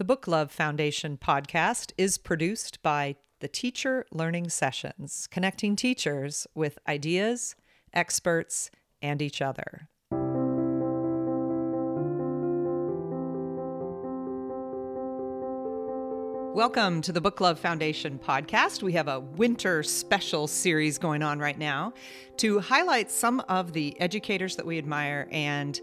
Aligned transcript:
The 0.00 0.04
Book 0.04 0.26
Love 0.26 0.50
Foundation 0.50 1.18
podcast 1.18 1.92
is 1.98 2.16
produced 2.16 2.80
by 2.82 3.16
the 3.40 3.48
Teacher 3.48 4.06
Learning 4.10 4.48
Sessions, 4.48 5.28
connecting 5.30 5.76
teachers 5.76 6.46
with 6.54 6.78
ideas, 6.88 7.54
experts, 7.92 8.70
and 9.02 9.20
each 9.20 9.42
other. 9.42 9.90
Welcome 16.54 17.02
to 17.02 17.12
the 17.12 17.20
Book 17.20 17.42
Love 17.42 17.58
Foundation 17.58 18.18
podcast. 18.18 18.82
We 18.82 18.94
have 18.94 19.06
a 19.06 19.20
winter 19.20 19.82
special 19.82 20.46
series 20.46 20.96
going 20.96 21.22
on 21.22 21.38
right 21.38 21.58
now 21.58 21.92
to 22.38 22.58
highlight 22.58 23.10
some 23.10 23.40
of 23.50 23.74
the 23.74 24.00
educators 24.00 24.56
that 24.56 24.64
we 24.64 24.78
admire 24.78 25.28
and 25.30 25.78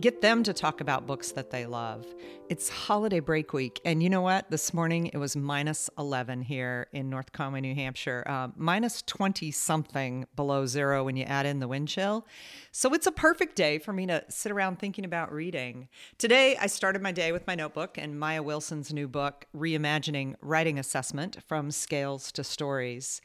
get 0.00 0.20
them 0.20 0.42
to 0.42 0.52
talk 0.52 0.80
about 0.80 1.06
books 1.06 1.32
that 1.32 1.50
they 1.50 1.64
love. 1.64 2.06
It's 2.48 2.68
holiday 2.68 3.20
break 3.20 3.52
week. 3.52 3.80
And 3.84 4.02
you 4.02 4.10
know 4.10 4.20
what? 4.20 4.50
This 4.50 4.74
morning 4.74 5.06
it 5.06 5.16
was 5.16 5.36
minus 5.36 5.88
11 5.98 6.42
here 6.42 6.88
in 6.92 7.08
North 7.08 7.32
Conway, 7.32 7.62
New 7.62 7.74
Hampshire, 7.74 8.22
uh, 8.26 8.48
minus 8.56 9.02
20 9.02 9.50
something 9.50 10.26
below 10.36 10.66
zero 10.66 11.04
when 11.04 11.16
you 11.16 11.24
add 11.24 11.46
in 11.46 11.60
the 11.60 11.68
wind 11.68 11.88
chill. 11.88 12.26
So 12.72 12.92
it's 12.92 13.06
a 13.06 13.12
perfect 13.12 13.56
day 13.56 13.78
for 13.78 13.92
me 13.92 14.06
to 14.06 14.22
sit 14.28 14.52
around 14.52 14.78
thinking 14.78 15.04
about 15.04 15.32
reading. 15.32 15.88
Today 16.18 16.56
I 16.60 16.66
started 16.66 17.00
my 17.00 17.12
day 17.12 17.32
with 17.32 17.46
my 17.46 17.54
notebook 17.54 17.96
and 17.96 18.20
Maja 18.20 18.42
Wilson's 18.42 18.92
new 18.92 19.08
book, 19.08 19.46
Reimagining 19.56 20.34
Writing 20.42 20.78
Assessment 20.78 21.38
From 21.46 21.70
Scales 21.70 22.30
to 22.32 22.44
Stories. 22.44 23.22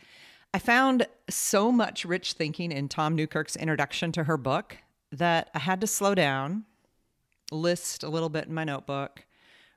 I 0.53 0.59
found 0.59 1.07
so 1.29 1.71
much 1.71 2.05
rich 2.05 2.33
thinking 2.33 2.71
in 2.71 2.87
Tom 2.87 3.15
Newkirk's 3.15 3.55
introduction 3.55 4.11
to 4.13 4.23
her 4.23 4.37
book 4.37 4.77
that 5.11 5.49
I 5.53 5.59
had 5.59 5.81
to 5.81 5.87
slow 5.87 6.15
down, 6.15 6.65
list 7.51 8.03
a 8.03 8.09
little 8.09 8.29
bit 8.29 8.47
in 8.47 8.53
my 8.53 8.63
notebook, 8.63 9.25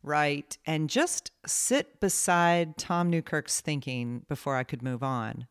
write, 0.03 0.59
and 0.67 0.89
just 0.89 1.33
sit 1.47 1.99
beside 2.01 2.77
Tom 2.77 3.11
Newkirk's 3.11 3.61
thinking 3.61 4.25
before 4.29 4.57
I 4.57 4.65
could 4.65 4.83
move 4.83 5.03
on. 5.03 5.47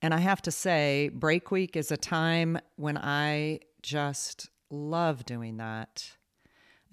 And 0.00 0.14
I 0.14 0.18
have 0.18 0.40
to 0.42 0.50
say, 0.50 1.10
break 1.12 1.50
week 1.50 1.76
is 1.76 1.90
a 1.90 1.96
time 1.96 2.58
when 2.76 2.96
I 2.96 3.60
just 3.82 4.48
love 4.70 5.26
doing 5.26 5.56
that. 5.56 6.12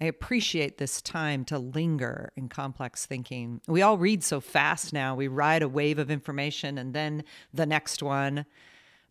I 0.00 0.06
appreciate 0.06 0.76
this 0.76 1.00
time 1.00 1.44
to 1.46 1.58
linger 1.58 2.30
in 2.36 2.48
complex 2.48 3.06
thinking. 3.06 3.62
We 3.66 3.80
all 3.80 3.96
read 3.96 4.22
so 4.22 4.40
fast 4.40 4.92
now. 4.92 5.14
We 5.14 5.28
ride 5.28 5.62
a 5.62 5.68
wave 5.68 5.98
of 5.98 6.10
information 6.10 6.76
and 6.76 6.92
then 6.92 7.24
the 7.54 7.64
next 7.64 8.02
one. 8.02 8.44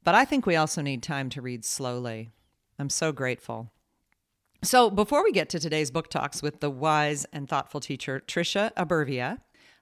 But 0.03 0.13
I 0.13 0.25
think 0.25 0.45
we 0.45 0.55
also 0.55 0.81
need 0.83 1.01
time 1.01 1.29
to 1.31 1.41
read 1.41 1.65
slowly. 1.65 2.29
I'm 2.77 2.89
so 2.89 3.11
grateful. 3.11 3.71
So, 4.63 4.89
before 4.89 5.23
we 5.23 5.31
get 5.31 5.49
to 5.49 5.59
today's 5.59 5.91
book 5.91 6.09
talks 6.09 6.41
with 6.41 6.59
the 6.59 6.69
wise 6.69 7.25
and 7.31 7.47
thoughtful 7.47 7.79
teacher, 7.79 8.23
Tricia 8.25 8.73
Ebarvia, 8.73 9.39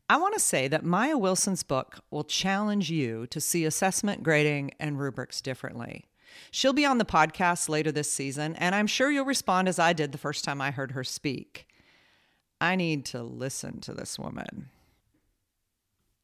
I 0.09 0.17
want 0.17 0.33
to 0.33 0.39
say 0.39 0.67
that 0.67 0.83
Maja 0.83 1.17
Wilson's 1.17 1.63
book 1.63 2.01
will 2.11 2.25
challenge 2.25 2.91
you 2.91 3.25
to 3.27 3.39
see 3.39 3.63
assessment, 3.63 4.23
grading, 4.23 4.71
and 4.79 4.99
rubrics 4.99 5.41
differently. 5.41 6.05
She'll 6.51 6.73
be 6.73 6.85
on 6.85 6.97
the 6.97 7.05
podcast 7.05 7.69
later 7.69 7.91
this 7.91 8.11
season, 8.11 8.55
and 8.57 8.75
I'm 8.75 8.87
sure 8.87 9.09
you'll 9.09 9.25
respond 9.25 9.69
as 9.69 9.79
I 9.79 9.93
did 9.93 10.11
the 10.11 10.17
first 10.17 10.43
time 10.43 10.59
I 10.59 10.71
heard 10.71 10.91
her 10.91 11.03
speak. 11.03 11.67
I 12.59 12.75
need 12.75 13.05
to 13.05 13.23
listen 13.23 13.79
to 13.81 13.93
this 13.93 14.19
woman. 14.19 14.69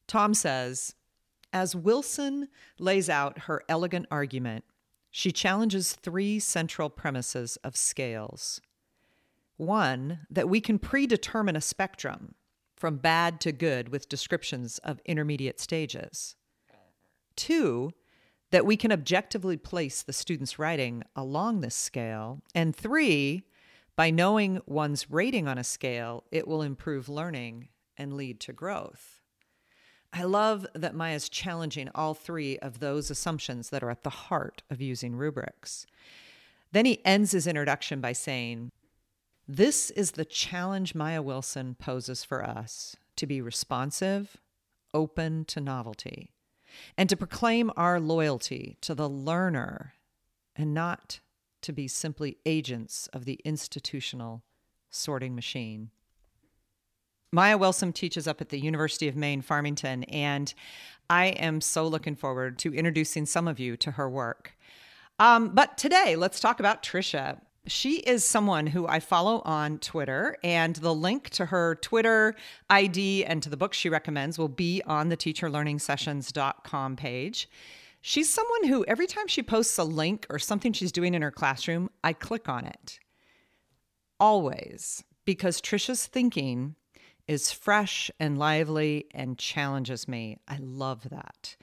Tom 0.06 0.34
says, 0.34 0.94
as 1.52 1.74
Wilson 1.74 2.48
lays 2.78 3.08
out 3.08 3.40
her 3.40 3.62
elegant 3.68 4.06
argument, 4.10 4.64
she 5.10 5.32
challenges 5.32 5.92
three 5.92 6.38
central 6.38 6.88
premises 6.88 7.56
of 7.64 7.76
scales. 7.76 8.60
One, 9.56 10.20
that 10.30 10.48
we 10.48 10.60
can 10.60 10.78
predetermine 10.78 11.56
a 11.56 11.60
spectrum 11.60 12.34
from 12.76 12.96
bad 12.96 13.40
to 13.42 13.52
good 13.52 13.90
with 13.90 14.08
descriptions 14.08 14.78
of 14.78 15.00
intermediate 15.04 15.60
stages. 15.60 16.36
Two, 17.36 17.92
that 18.50 18.66
we 18.66 18.76
can 18.76 18.90
objectively 18.90 19.56
place 19.56 20.02
the 20.02 20.12
student's 20.12 20.58
writing 20.58 21.02
along 21.14 21.60
this 21.60 21.74
scale. 21.74 22.42
And 22.54 22.74
three, 22.74 23.44
by 23.96 24.10
knowing 24.10 24.60
one's 24.66 25.10
rating 25.10 25.46
on 25.46 25.58
a 25.58 25.64
scale, 25.64 26.24
it 26.32 26.48
will 26.48 26.62
improve 26.62 27.08
learning 27.08 27.68
and 27.96 28.14
lead 28.14 28.40
to 28.40 28.52
growth. 28.52 29.19
I 30.12 30.24
love 30.24 30.66
that 30.74 30.94
Maja's 30.94 31.28
challenging 31.28 31.88
all 31.94 32.14
three 32.14 32.58
of 32.58 32.80
those 32.80 33.10
assumptions 33.10 33.70
that 33.70 33.82
are 33.82 33.90
at 33.90 34.02
the 34.02 34.10
heart 34.10 34.62
of 34.68 34.80
using 34.80 35.14
rubrics. 35.14 35.86
Then 36.72 36.84
he 36.84 37.04
ends 37.04 37.32
his 37.32 37.46
introduction 37.46 38.00
by 38.00 38.12
saying, 38.12 38.70
This 39.46 39.90
is 39.90 40.12
the 40.12 40.24
challenge 40.24 40.94
Maja 40.94 41.22
Wilson 41.22 41.76
poses 41.78 42.24
for 42.24 42.44
us 42.44 42.96
to 43.16 43.26
be 43.26 43.40
responsive, 43.40 44.36
open 44.92 45.44
to 45.46 45.60
novelty, 45.60 46.32
and 46.96 47.08
to 47.08 47.16
proclaim 47.16 47.70
our 47.76 48.00
loyalty 48.00 48.76
to 48.80 48.94
the 48.94 49.08
learner 49.08 49.94
and 50.56 50.74
not 50.74 51.20
to 51.62 51.72
be 51.72 51.86
simply 51.86 52.38
agents 52.46 53.08
of 53.12 53.24
the 53.24 53.40
institutional 53.44 54.42
sorting 54.90 55.34
machine. 55.34 55.90
Maja 57.32 57.56
Wilson 57.56 57.92
teaches 57.92 58.26
up 58.26 58.40
at 58.40 58.48
the 58.48 58.58
University 58.58 59.06
of 59.06 59.14
Maine, 59.14 59.40
Farmington, 59.40 60.02
and 60.04 60.52
I 61.08 61.26
am 61.26 61.60
so 61.60 61.86
looking 61.86 62.16
forward 62.16 62.58
to 62.60 62.74
introducing 62.74 63.24
some 63.24 63.46
of 63.46 63.60
you 63.60 63.76
to 63.78 63.92
her 63.92 64.10
work. 64.10 64.56
Um, 65.20 65.50
but 65.50 65.78
today, 65.78 66.16
let's 66.16 66.40
talk 66.40 66.58
about 66.58 66.82
Tricia. 66.82 67.40
She 67.66 67.98
is 67.98 68.24
someone 68.24 68.66
who 68.66 68.88
I 68.88 68.98
follow 68.98 69.42
on 69.44 69.78
Twitter, 69.78 70.36
and 70.42 70.74
the 70.76 70.94
link 70.94 71.30
to 71.30 71.46
her 71.46 71.76
Twitter 71.76 72.34
ID 72.68 73.24
and 73.24 73.42
to 73.44 73.50
the 73.50 73.56
book 73.56 73.74
she 73.74 73.88
recommends 73.88 74.38
will 74.38 74.48
be 74.48 74.82
on 74.86 75.08
the 75.08 75.16
teacherlearningsessions.com 75.16 76.96
page. 76.96 77.48
She's 78.00 78.32
someone 78.32 78.64
who, 78.64 78.84
every 78.86 79.06
time 79.06 79.28
she 79.28 79.42
posts 79.42 79.78
a 79.78 79.84
link 79.84 80.26
or 80.30 80.38
something 80.40 80.72
she's 80.72 80.90
doing 80.90 81.14
in 81.14 81.22
her 81.22 81.30
classroom, 81.30 81.90
I 82.02 82.12
click 82.12 82.48
on 82.48 82.64
it. 82.64 82.98
Always, 84.18 85.04
because 85.24 85.60
Tricia's 85.60 86.06
thinking 86.06 86.74
is 87.30 87.52
fresh 87.52 88.10
and 88.18 88.40
lively 88.40 89.06
and 89.14 89.38
challenges 89.38 90.08
me. 90.08 90.36
I 90.48 90.58
love 90.60 91.10
that. 91.10 91.54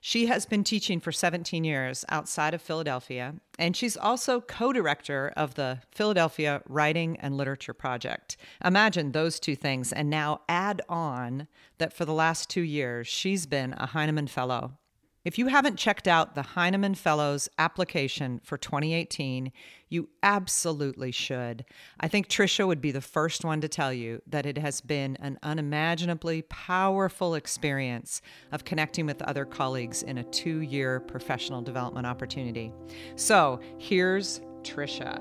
She 0.00 0.26
has 0.26 0.46
been 0.46 0.62
teaching 0.62 1.00
for 1.00 1.10
17 1.10 1.64
years 1.64 2.04
outside 2.08 2.54
of 2.54 2.62
Philadelphia, 2.62 3.34
and 3.58 3.76
she's 3.76 3.96
also 3.96 4.40
co 4.40 4.72
director 4.72 5.32
of 5.36 5.54
the 5.54 5.80
Philadelphia 5.90 6.62
Writing 6.68 7.16
and 7.18 7.36
Literature 7.36 7.74
Project. 7.74 8.36
Imagine 8.64 9.10
those 9.10 9.40
two 9.40 9.56
things, 9.56 9.92
and 9.92 10.08
now 10.08 10.42
add 10.48 10.80
on 10.88 11.48
that 11.78 11.92
for 11.92 12.04
the 12.04 12.12
last 12.12 12.48
two 12.48 12.62
years, 12.62 13.08
she's 13.08 13.46
been 13.46 13.74
a 13.78 13.86
Heinemann 13.86 14.28
Fellow 14.28 14.78
if 15.26 15.38
you 15.38 15.48
haven't 15.48 15.74
checked 15.74 16.06
out 16.06 16.36
the 16.36 16.42
Heinemann 16.42 16.94
Fellows 16.94 17.48
application 17.58 18.40
for 18.44 18.56
2018, 18.56 19.50
you 19.88 20.08
absolutely 20.22 21.10
should. 21.10 21.64
I 21.98 22.06
think 22.06 22.28
Tricia 22.28 22.64
would 22.64 22.80
be 22.80 22.92
the 22.92 23.00
first 23.00 23.44
one 23.44 23.60
to 23.60 23.66
tell 23.66 23.92
you 23.92 24.22
that 24.28 24.46
it 24.46 24.56
has 24.56 24.80
been 24.80 25.16
an 25.16 25.40
unimaginably 25.42 26.42
powerful 26.42 27.34
experience 27.34 28.22
of 28.52 28.64
connecting 28.64 29.04
with 29.04 29.20
other 29.22 29.44
colleagues 29.44 30.04
in 30.04 30.18
a 30.18 30.22
two 30.22 30.60
year 30.60 31.00
professional 31.00 31.60
development 31.60 32.06
opportunity. 32.06 32.72
So 33.16 33.58
here's 33.78 34.40
Tricia. 34.62 35.20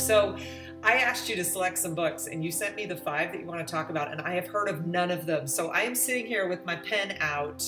So, 0.00 0.38
I 0.86 0.98
asked 0.98 1.28
you 1.28 1.34
to 1.34 1.42
select 1.42 1.78
some 1.78 1.96
books 1.96 2.28
and 2.28 2.44
you 2.44 2.52
sent 2.52 2.76
me 2.76 2.86
the 2.86 2.94
five 2.94 3.32
that 3.32 3.40
you 3.40 3.46
want 3.46 3.58
to 3.58 3.68
talk 3.68 3.90
about, 3.90 4.12
and 4.12 4.20
I 4.20 4.34
have 4.34 4.46
heard 4.46 4.68
of 4.68 4.86
none 4.86 5.10
of 5.10 5.26
them. 5.26 5.48
So 5.48 5.70
I 5.70 5.80
am 5.80 5.96
sitting 5.96 6.26
here 6.26 6.46
with 6.46 6.64
my 6.64 6.76
pen 6.76 7.16
out 7.18 7.58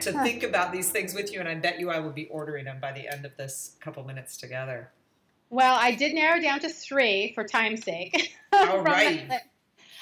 to 0.00 0.12
think 0.22 0.42
about 0.42 0.72
these 0.72 0.90
things 0.90 1.12
with 1.12 1.30
you, 1.34 1.40
and 1.40 1.46
I 1.46 1.54
bet 1.54 1.78
you 1.78 1.90
I 1.90 1.98
will 1.98 2.12
be 2.12 2.28
ordering 2.28 2.64
them 2.64 2.78
by 2.80 2.92
the 2.92 3.06
end 3.06 3.26
of 3.26 3.36
this 3.36 3.76
couple 3.80 4.02
minutes 4.04 4.38
together. 4.38 4.90
Well, 5.50 5.76
I 5.78 5.94
did 5.94 6.14
narrow 6.14 6.40
down 6.40 6.60
to 6.60 6.70
three 6.70 7.32
for 7.34 7.44
time's 7.44 7.84
sake. 7.84 8.34
All 8.54 8.80
right. 8.80 9.30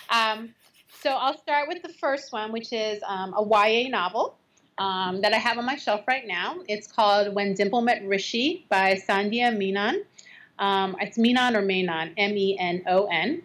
Um, 0.08 0.54
so 1.02 1.10
I'll 1.10 1.38
start 1.38 1.66
with 1.66 1.82
the 1.82 1.92
first 1.94 2.32
one, 2.32 2.52
which 2.52 2.72
is 2.72 3.02
um, 3.04 3.34
a 3.36 3.42
YA 3.42 3.88
novel. 3.88 4.36
Um, 4.78 5.20
that 5.20 5.34
I 5.34 5.36
have 5.36 5.58
on 5.58 5.66
my 5.66 5.76
shelf 5.76 6.08
right 6.08 6.26
now. 6.26 6.60
It's 6.66 6.90
called 6.90 7.34
When 7.34 7.52
Dimple 7.52 7.82
Met 7.82 8.02
Rishi 8.06 8.64
by 8.70 8.94
Sandhya 8.94 9.54
Menon. 9.54 10.04
Um, 10.60 10.94
it's 11.00 11.18
Menon 11.18 11.56
or 11.56 11.62
Menon, 11.62 12.12
M 12.16 12.36
E 12.36 12.56
N 12.60 12.82
O 12.86 13.06
N. 13.06 13.42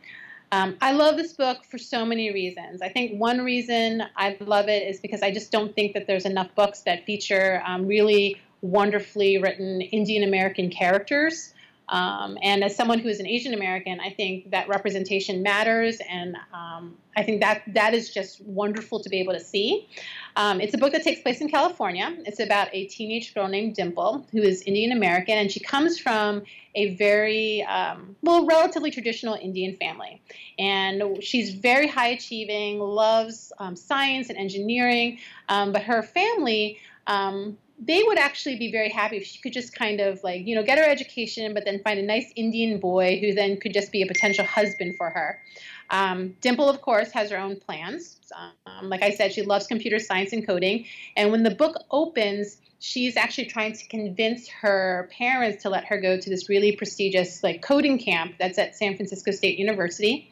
Um, 0.52 0.78
I 0.82 0.92
love 0.92 1.18
this 1.18 1.34
book 1.34 1.66
for 1.66 1.78
so 1.78 2.06
many 2.06 2.32
reasons. 2.32 2.82
I 2.82 2.90
think 2.90 3.20
one 3.20 3.42
reason 3.42 4.04
I 4.16 4.38
love 4.40 4.70
it 4.70 4.88
is 4.88 5.00
because 5.00 5.24
I 5.24 5.32
just 5.32 5.52
don't 5.52 5.74
think 5.74 5.94
that 5.94 6.06
there's 6.06 6.26
enough 6.26 6.54
books 6.56 6.82
that 6.82 7.04
feature 7.06 7.64
um, 7.66 7.88
really 7.88 8.40
wonderfully 8.62 9.38
written 9.38 9.82
Indian 9.82 10.24
American 10.24 10.70
characters. 10.70 11.55
Um, 11.90 12.38
and 12.42 12.64
as 12.64 12.76
someone 12.76 13.00
who 13.00 13.10
is 13.10 13.20
an 13.20 13.28
Asian 13.28 13.54
American, 13.54 14.00
I 14.00 14.10
think 14.10 14.52
that 14.52 14.68
representation 14.68 15.44
matters, 15.44 16.00
and 16.10 16.36
um, 16.54 16.98
I 17.16 17.24
think 17.24 17.42
that 17.42 17.62
that 17.68 17.94
is 17.94 18.14
just 18.14 18.42
wonderful 18.42 19.02
to 19.02 19.10
be 19.10 19.20
able 19.20 19.34
to 19.34 19.40
see. 19.40 19.88
Um, 20.36 20.60
it's 20.60 20.74
a 20.74 20.78
book 20.78 20.92
that 20.94 21.04
takes 21.04 21.22
place 21.22 21.42
in 21.42 21.50
California. 21.50 22.16
It's 22.26 22.40
about 22.40 22.70
a 22.74 22.86
teenage 22.88 23.34
girl 23.34 23.48
named 23.48 23.76
Dimple 23.76 24.26
who 24.32 24.42
is 24.42 24.62
Indian 24.64 24.92
American, 24.92 25.38
and 25.38 25.52
she 25.52 25.60
comes 25.60 26.00
from 26.00 26.44
a 26.74 26.96
very, 26.96 27.64
um, 27.64 28.16
well, 28.22 28.46
relatively 28.46 28.92
traditional 28.92 29.36
Indian 29.36 29.76
family. 29.76 30.22
And 30.60 31.24
she's 31.24 31.54
very 31.54 31.88
high 31.88 32.10
achieving, 32.10 32.80
loves 32.80 33.54
um, 33.60 33.76
science 33.76 34.30
and 34.30 34.38
engineering, 34.38 35.20
um, 35.48 35.72
but 35.72 35.84
her 35.84 36.04
family 36.04 36.80
um, 37.08 37.58
they 37.77 38.04
would 38.04 38.18
actually 38.18 38.57
be 38.57 38.72
very 38.72 38.89
happy 38.89 39.18
if 39.18 39.25
she 39.25 39.39
could 39.39 39.54
just 39.54 39.75
kind 39.75 40.00
of 40.00 40.24
like 40.24 40.45
you 40.45 40.56
know 40.56 40.63
get 40.63 40.77
her 40.77 40.86
education 40.86 41.54
but 41.54 41.66
then 41.66 41.80
find 41.80 42.00
a 42.00 42.04
nice 42.04 42.31
indian 42.36 42.80
boy 42.80 43.19
who 43.19 43.33
then 43.33 43.57
could 43.57 43.74
just 43.74 43.92
be 43.92 44.01
a 44.01 44.06
potential 44.06 44.45
husband 44.45 44.95
for 44.98 45.10
her. 45.10 45.42
Um, 45.89 46.36
dimple 46.42 46.69
of 46.69 46.81
course 46.81 47.12
has 47.12 47.30
her 47.31 47.38
own 47.38 47.57
plans. 47.57 48.18
Um, 48.66 48.89
like 48.89 49.04
i 49.04 49.12
said 49.12 49.33
she 49.33 49.42
loves 49.42 49.68
computer 49.68 50.00
science 50.00 50.33
and 50.33 50.45
coding. 50.45 50.86
And 51.16 51.31
when 51.31 51.44
the 51.44 51.51
book 51.51 51.75
opens 51.92 52.57
she's 52.80 53.18
actually 53.18 53.45
trying 53.45 53.74
to 53.74 53.88
convince 53.88 54.48
her 54.48 55.10
parents 55.12 55.63
to 55.63 55.69
let 55.69 55.86
her 55.86 56.00
go 56.00 56.19
to 56.19 56.30
this 56.30 56.50
really 56.50 56.75
prestigious 56.75 57.44
like 57.44 57.62
coding 57.62 57.98
camp 57.98 58.36
that's 58.39 58.57
at 58.57 58.75
san 58.75 58.95
francisco 58.95 59.31
state 59.31 59.60
university. 59.60 60.30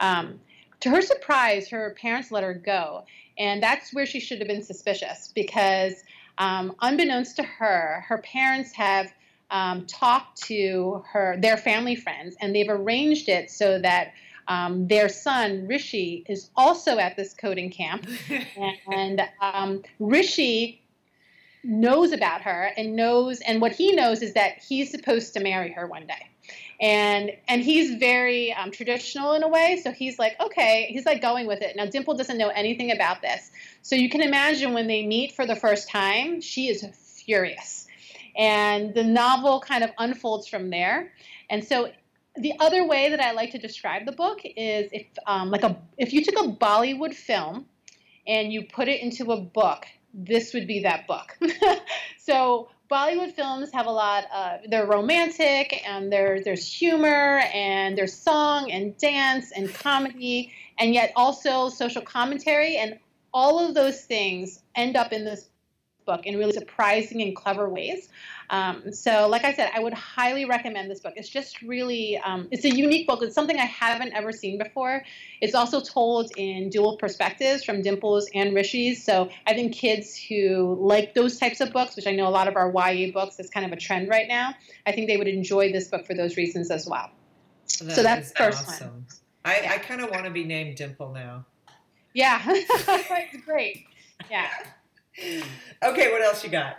Um, 0.00 0.40
to 0.80 0.90
her 0.90 1.02
surprise 1.02 1.68
her 1.68 1.94
parents 2.00 2.32
let 2.32 2.42
her 2.42 2.54
go. 2.54 3.04
And 3.38 3.62
that's 3.62 3.94
where 3.94 4.06
she 4.06 4.20
should 4.20 4.38
have 4.40 4.48
been 4.48 4.62
suspicious 4.62 5.32
because 5.34 5.94
um, 6.40 6.74
unbeknownst 6.80 7.36
to 7.36 7.42
her, 7.42 8.02
her 8.08 8.18
parents 8.18 8.72
have 8.72 9.12
um, 9.50 9.86
talked 9.86 10.42
to 10.44 11.04
her 11.12 11.36
their 11.38 11.58
family 11.58 11.94
friends, 11.94 12.34
and 12.40 12.54
they've 12.54 12.68
arranged 12.68 13.28
it 13.28 13.50
so 13.50 13.78
that 13.78 14.14
um, 14.48 14.88
their 14.88 15.08
son 15.10 15.68
Rishi 15.68 16.24
is 16.28 16.50
also 16.56 16.98
at 16.98 17.16
this 17.16 17.34
coding 17.34 17.70
camp, 17.70 18.08
and 18.90 19.20
um, 19.40 19.82
Rishi 19.98 20.82
knows 21.62 22.12
about 22.12 22.40
her 22.40 22.72
and 22.74 22.96
knows, 22.96 23.40
and 23.42 23.60
what 23.60 23.72
he 23.72 23.92
knows 23.92 24.22
is 24.22 24.32
that 24.32 24.62
he's 24.66 24.90
supposed 24.90 25.34
to 25.34 25.40
marry 25.40 25.70
her 25.72 25.86
one 25.86 26.06
day 26.06 26.29
and 26.80 27.32
and 27.48 27.62
he's 27.62 27.96
very 27.96 28.52
um, 28.52 28.70
traditional 28.70 29.34
in 29.34 29.42
a 29.42 29.48
way. 29.48 29.80
So 29.82 29.92
he's 29.92 30.18
like 30.18 30.40
okay 30.40 30.88
he's 30.90 31.06
like 31.06 31.20
going 31.20 31.46
with 31.46 31.62
it. 31.62 31.76
Now 31.76 31.86
dimple 31.86 32.14
doesn't 32.14 32.38
know 32.38 32.48
anything 32.48 32.90
about 32.90 33.22
this. 33.22 33.50
So 33.82 33.96
you 33.96 34.08
can 34.08 34.20
imagine 34.20 34.72
when 34.72 34.86
they 34.86 35.06
meet 35.06 35.32
for 35.32 35.46
the 35.46 35.56
first 35.56 35.88
time 35.88 36.40
she 36.40 36.68
is 36.68 36.84
furious. 37.24 37.86
And 38.36 38.94
the 38.94 39.04
novel 39.04 39.60
kind 39.60 39.84
of 39.84 39.90
unfolds 39.98 40.46
from 40.46 40.70
there. 40.70 41.12
And 41.48 41.64
so 41.64 41.90
the 42.36 42.52
other 42.60 42.86
way 42.86 43.10
that 43.10 43.18
i 43.18 43.32
like 43.32 43.50
to 43.50 43.58
describe 43.58 44.06
the 44.06 44.12
book 44.12 44.38
is 44.44 44.88
if 44.92 45.04
um, 45.26 45.50
like 45.50 45.64
a 45.64 45.76
if 45.98 46.12
you 46.12 46.24
took 46.24 46.38
a 46.38 46.48
bollywood 46.48 47.12
film 47.12 47.66
and 48.24 48.52
you 48.52 48.64
put 48.72 48.86
it 48.86 49.02
into 49.02 49.32
a 49.32 49.40
book 49.40 49.84
this 50.14 50.54
would 50.54 50.66
be 50.66 50.80
that 50.80 51.06
book. 51.06 51.38
So 52.18 52.68
Bollywood 52.90 53.32
films 53.32 53.70
have 53.72 53.86
a 53.86 53.90
lot 53.90 54.24
of 54.34 54.68
they're 54.68 54.86
romantic 54.86 55.80
and 55.86 56.12
there 56.12 56.42
there's 56.42 56.66
humor 56.66 57.40
and 57.54 57.96
there's 57.96 58.14
song 58.14 58.72
and 58.72 58.96
dance 58.98 59.52
and 59.52 59.72
comedy 59.72 60.52
and 60.78 60.92
yet 60.92 61.12
also 61.14 61.68
social 61.68 62.02
commentary 62.02 62.76
and 62.76 62.98
all 63.32 63.64
of 63.64 63.74
those 63.74 64.00
things 64.00 64.62
end 64.74 64.96
up 64.96 65.12
in 65.12 65.24
this 65.24 65.49
book 66.10 66.26
in 66.26 66.36
really 66.36 66.52
surprising 66.52 67.22
and 67.22 67.36
clever 67.36 67.68
ways. 67.68 68.08
Um, 68.50 68.92
so, 68.92 69.28
like 69.28 69.44
I 69.44 69.54
said, 69.54 69.70
I 69.72 69.80
would 69.80 69.94
highly 69.94 70.44
recommend 70.44 70.90
this 70.90 70.98
book. 70.98 71.12
It's 71.14 71.28
just 71.28 71.62
really, 71.62 72.18
um, 72.18 72.48
it's 72.50 72.64
a 72.64 72.74
unique 72.74 73.06
book. 73.06 73.22
It's 73.22 73.34
something 73.34 73.56
I 73.56 73.64
haven't 73.64 74.12
ever 74.12 74.32
seen 74.32 74.58
before. 74.58 75.04
It's 75.40 75.54
also 75.54 75.80
told 75.80 76.32
in 76.36 76.68
dual 76.68 76.96
perspectives 76.96 77.62
from 77.62 77.80
Dimples 77.82 78.28
and 78.34 78.52
Rishi's. 78.52 79.04
So, 79.04 79.30
I 79.46 79.54
think 79.54 79.74
kids 79.74 80.16
who 80.16 80.76
like 80.80 81.14
those 81.14 81.38
types 81.38 81.60
of 81.60 81.72
books, 81.72 81.94
which 81.94 82.08
I 82.08 82.12
know 82.12 82.26
a 82.26 82.34
lot 82.40 82.48
of 82.48 82.56
our 82.56 82.72
YA 82.74 83.12
books 83.12 83.38
is 83.38 83.48
kind 83.50 83.64
of 83.64 83.72
a 83.72 83.76
trend 83.76 84.08
right 84.08 84.26
now, 84.26 84.54
I 84.84 84.90
think 84.92 85.06
they 85.06 85.16
would 85.16 85.28
enjoy 85.28 85.70
this 85.70 85.86
book 85.86 86.04
for 86.04 86.14
those 86.14 86.36
reasons 86.36 86.72
as 86.72 86.86
well. 86.86 87.10
That 87.82 87.94
so 87.94 88.02
that's 88.02 88.32
first 88.32 88.66
awesome. 88.66 88.88
one. 88.88 89.06
I, 89.44 89.60
yeah. 89.60 89.72
I 89.72 89.78
kind 89.78 90.00
of 90.00 90.10
want 90.10 90.24
to 90.24 90.30
be 90.30 90.44
named 90.44 90.76
Dimple 90.76 91.12
now. 91.12 91.46
Yeah, 92.12 92.42
it's 92.48 93.44
great. 93.44 93.86
Yeah. 94.28 94.50
Okay, 95.18 96.12
what 96.12 96.22
else 96.22 96.44
you 96.44 96.50
got? 96.50 96.76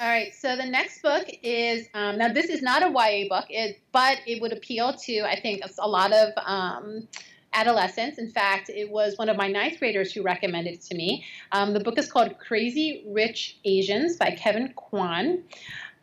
All 0.00 0.08
right, 0.08 0.34
so 0.34 0.56
the 0.56 0.64
next 0.64 1.02
book 1.02 1.26
is 1.42 1.86
um, 1.92 2.16
now 2.16 2.32
this 2.32 2.46
is 2.46 2.62
not 2.62 2.82
a 2.82 2.86
YA 2.86 3.28
book, 3.28 3.46
it, 3.50 3.80
but 3.92 4.18
it 4.26 4.40
would 4.40 4.52
appeal 4.52 4.94
to 4.94 5.20
I 5.22 5.38
think 5.38 5.62
a 5.78 5.88
lot 5.88 6.12
of 6.12 6.32
um, 6.44 7.06
adolescents. 7.52 8.18
In 8.18 8.30
fact, 8.30 8.70
it 8.70 8.90
was 8.90 9.18
one 9.18 9.28
of 9.28 9.36
my 9.36 9.48
ninth 9.48 9.78
graders 9.78 10.12
who 10.12 10.22
recommended 10.22 10.74
it 10.74 10.82
to 10.82 10.94
me. 10.94 11.24
Um, 11.52 11.74
the 11.74 11.80
book 11.80 11.98
is 11.98 12.10
called 12.10 12.38
Crazy 12.38 13.04
Rich 13.08 13.58
Asians 13.64 14.16
by 14.16 14.30
Kevin 14.30 14.72
Kwan. 14.74 15.42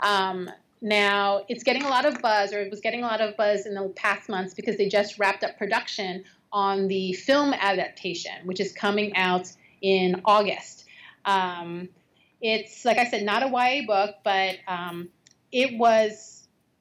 Um, 0.02 0.50
now, 0.80 1.44
it's 1.48 1.64
getting 1.64 1.84
a 1.84 1.90
lot 1.90 2.06
of 2.06 2.22
buzz, 2.22 2.54
or 2.54 2.60
it 2.60 2.70
was 2.70 2.82
getting 2.82 3.04
a 3.04 3.08
lot 3.08 3.20
of 3.20 3.36
buzz 3.36 3.66
in 3.66 3.74
the 3.74 3.90
past 3.96 4.30
months 4.30 4.54
because 4.54 4.78
they 4.78 4.88
just 4.88 5.18
wrapped 5.18 5.44
up 5.44 5.58
production 5.58 6.24
on 6.52 6.88
the 6.88 7.14
film 7.14 7.54
adaptation, 7.54 8.46
which 8.46 8.60
is 8.60 8.74
coming 8.74 9.16
out 9.16 9.52
in 9.82 10.22
August. 10.26 10.86
Um, 11.28 11.90
it's 12.42 12.86
like 12.86 12.98
I 12.98 13.06
said, 13.06 13.24
not 13.24 13.44
a 13.44 13.50
YA 13.50 13.86
book, 13.86 14.16
but 14.24 14.58
um, 14.68 15.10
it 15.52 15.78
was 15.78 16.38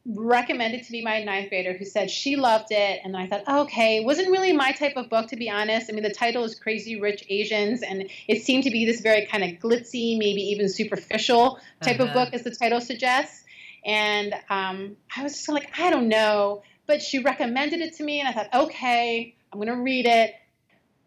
recommended 0.09 0.85
to 0.85 0.93
me 0.93 1.03
by 1.03 1.17
a 1.17 1.25
ninth 1.25 1.49
grader 1.49 1.77
who 1.77 1.85
said 1.85 2.11
she 2.11 2.37
loved 2.37 2.69
it. 2.71 3.01
And 3.03 3.17
i 3.17 3.27
thought 3.27 3.43
oh, 3.49 3.63
okay 3.63 3.99
it 3.99 4.05
wasn't 4.05 4.31
really 4.31 4.53
my 4.53 4.71
type 4.73 4.97
of 4.97 5.11
book 5.11 5.29
to 5.29 5.37
be 5.37 5.51
honest. 5.51 5.91
I 5.91 5.95
mean 5.95 6.05
the 6.05 6.15
title 6.15 6.45
is 6.45 6.55
crazy 6.55 7.01
rich 7.01 7.25
asians 7.29 7.83
and 7.83 8.09
it 8.29 8.43
seemed 8.43 8.65
to 8.65 8.71
be 8.71 8.85
this 8.85 9.01
very 9.01 9.27
kind 9.27 9.43
of 9.43 9.51
glitzy 9.61 10.17
maybe 10.17 10.43
even 10.43 10.69
superficial 10.69 11.59
type 11.83 11.99
uh-huh. 11.99 12.09
of 12.09 12.15
book 12.15 12.35
as 12.35 12.45
the 12.45 12.55
title 12.55 12.81
suggests. 12.81 13.43
And 13.85 14.35
um, 14.49 14.97
i 15.17 15.23
was 15.23 15.33
just 15.33 15.49
like 15.49 15.71
i 15.79 15.91
don't 15.91 16.09
know. 16.09 16.63
But 16.87 17.03
she 17.03 17.19
recommended 17.19 17.81
it 17.81 17.97
to 17.97 18.05
me 18.05 18.21
and 18.21 18.29
i 18.29 18.33
thought 18.33 18.67
okay 18.67 19.35
i'm 19.53 19.59
going 19.59 19.75
to 19.75 19.83
read 19.83 20.07
it 20.07 20.35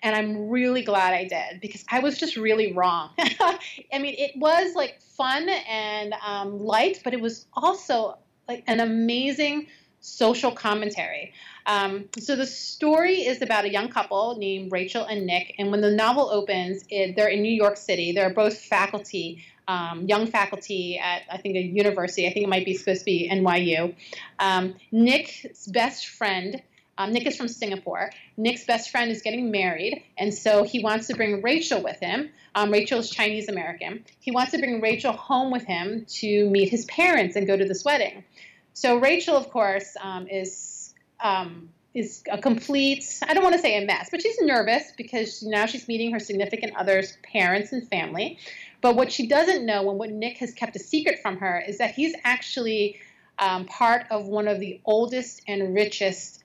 and 0.02 0.16
I'm 0.16 0.50
really 0.50 0.82
glad 0.82 1.14
I 1.14 1.26
did 1.26 1.62
because 1.62 1.84
I 1.90 2.00
was 2.00 2.18
just 2.18 2.38
really 2.38 2.74
wrong. 2.74 3.10
I 3.20 4.00
mean, 4.00 4.16
it 4.18 4.32
was 4.36 4.76
like 4.76 5.02
fun 5.02 5.50
and 5.50 6.14
um, 6.26 6.60
light, 6.60 7.02
but 7.04 7.14
it 7.14 7.22
was 7.22 7.46
also 7.54 8.18
like 8.48 8.64
an 8.68 8.80
amazing 8.80 9.68
social 10.02 10.52
commentary. 10.52 11.34
Um, 11.66 12.06
so 12.18 12.36
the 12.36 12.46
story 12.46 13.26
is 13.26 13.42
about 13.42 13.66
a 13.66 13.70
young 13.70 13.90
couple 13.90 14.38
named 14.38 14.72
Rachel 14.72 15.04
and 15.06 15.26
Nick, 15.26 15.56
and 15.60 15.72
when 15.72 15.82
the 15.82 15.92
novel 15.92 16.30
opens, 16.30 16.84
it, 16.90 17.16
they're 17.16 17.28
in 17.28 17.42
New 17.42 17.54
York 17.54 17.78
City. 17.78 18.12
They're 18.12 18.34
both 18.34 18.58
faculty, 18.58 19.44
um, 19.68 20.06
young 20.08 20.26
faculty 20.26 20.98
at 20.98 21.24
I 21.32 21.38
think 21.38 21.56
a 21.56 21.62
university. 21.62 22.28
I 22.28 22.34
think 22.34 22.46
it 22.46 22.50
might 22.50 22.66
be 22.66 22.76
supposed 22.76 23.02
to 23.02 23.06
be 23.06 23.30
NYU. 23.32 23.94
Um, 24.40 24.76
Nick's 24.92 25.68
best 25.68 26.08
friend 26.08 26.62
um, 27.00 27.14
Nick 27.14 27.26
is 27.26 27.38
from 27.38 27.48
Singapore. 27.48 28.12
Nick's 28.36 28.66
best 28.66 28.92
friend 28.92 29.10
is 29.10 29.22
getting 29.22 29.50
married, 29.52 30.04
and 30.18 30.34
so 30.34 30.64
he 30.64 30.84
wants 30.84 31.08
to 31.08 31.16
bring 31.16 31.42
Rachel 31.42 31.82
with 31.82 31.98
him. 32.02 32.30
Um, 32.54 32.72
Rachel 32.72 33.00
is 33.00 33.10
Chinese 33.10 33.48
American. 33.48 34.04
He 34.20 34.32
wants 34.32 34.52
to 34.52 34.58
bring 34.58 34.82
Rachel 34.82 35.14
home 35.14 35.50
with 35.50 35.64
him 35.64 36.06
to 36.20 36.50
meet 36.50 36.70
his 36.70 36.84
parents 36.86 37.38
and 37.38 37.48
go 37.48 37.56
to 37.56 37.64
this 37.64 37.86
wedding. 37.86 38.26
So 38.74 38.98
Rachel, 38.98 39.38
of 39.38 39.50
course, 39.50 39.96
um, 40.02 40.28
is 40.28 40.94
um, 41.22 41.70
is 41.94 42.22
a 42.30 42.38
complete 42.38 43.06
I 43.26 43.34
don't 43.34 43.44
want 43.44 43.56
to 43.56 43.62
say 43.62 43.82
a 43.82 43.86
mess, 43.86 44.10
but 44.12 44.22
she's 44.22 44.40
nervous 44.42 44.92
because 44.98 45.42
now 45.42 45.68
she's 45.68 45.88
meeting 45.88 46.12
her 46.12 46.20
significant 46.20 46.76
other's 46.76 47.18
parents 47.24 47.72
and 47.72 47.88
family. 47.88 48.40
But 48.82 48.98
what 48.98 49.12
she 49.12 49.26
doesn't 49.26 49.66
know, 49.66 49.90
and 49.90 49.98
what 49.98 50.10
Nick 50.10 50.38
has 50.40 50.54
kept 50.54 50.76
a 50.76 50.80
secret 50.80 51.20
from 51.22 51.38
her, 51.38 51.64
is 51.66 51.78
that 51.78 51.92
he's 51.92 52.14
actually 52.26 53.00
um, 53.38 53.66
part 53.66 54.06
of 54.12 54.26
one 54.28 54.50
of 54.50 54.60
the 54.60 54.82
oldest 54.84 55.42
and 55.48 55.74
richest 55.74 56.39